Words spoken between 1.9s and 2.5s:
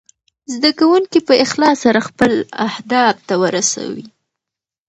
خپل